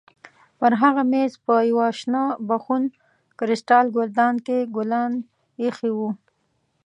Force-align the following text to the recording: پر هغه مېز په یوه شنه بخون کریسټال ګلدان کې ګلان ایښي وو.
پر 0.59 0.71
هغه 0.81 1.03
مېز 1.11 1.33
په 1.45 1.55
یوه 1.69 1.87
شنه 1.99 2.23
بخون 2.49 2.83
کریسټال 3.39 3.85
ګلدان 3.95 4.35
کې 4.45 4.57
ګلان 4.75 5.11
ایښي 5.61 5.91
وو. 5.97 6.09